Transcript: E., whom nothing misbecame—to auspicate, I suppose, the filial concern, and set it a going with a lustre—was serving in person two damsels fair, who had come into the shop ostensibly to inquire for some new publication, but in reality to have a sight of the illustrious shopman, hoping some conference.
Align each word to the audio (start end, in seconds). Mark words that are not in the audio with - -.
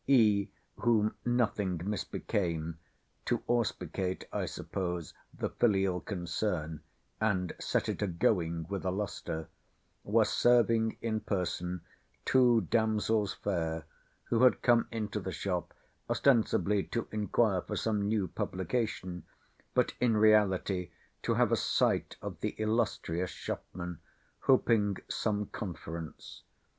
E., 0.07 0.49
whom 0.79 1.13
nothing 1.23 1.77
misbecame—to 1.77 3.37
auspicate, 3.47 4.23
I 4.33 4.47
suppose, 4.47 5.13
the 5.31 5.49
filial 5.49 5.99
concern, 6.01 6.81
and 7.19 7.53
set 7.59 7.87
it 7.87 8.01
a 8.01 8.07
going 8.07 8.65
with 8.67 8.83
a 8.83 8.89
lustre—was 8.89 10.27
serving 10.27 10.97
in 11.03 11.19
person 11.19 11.81
two 12.25 12.61
damsels 12.71 13.35
fair, 13.35 13.85
who 14.23 14.41
had 14.41 14.63
come 14.63 14.87
into 14.91 15.19
the 15.19 15.31
shop 15.31 15.71
ostensibly 16.09 16.81
to 16.85 17.07
inquire 17.11 17.61
for 17.61 17.75
some 17.75 18.01
new 18.07 18.27
publication, 18.27 19.21
but 19.75 19.93
in 19.99 20.17
reality 20.17 20.89
to 21.21 21.35
have 21.35 21.51
a 21.51 21.55
sight 21.55 22.17
of 22.23 22.39
the 22.39 22.55
illustrious 22.59 23.29
shopman, 23.29 23.99
hoping 24.39 24.97
some 25.09 25.45
conference. 25.45 26.41